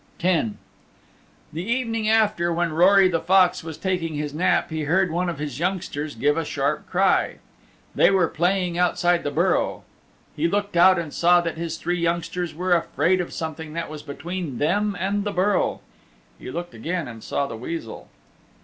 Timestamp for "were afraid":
12.55-13.21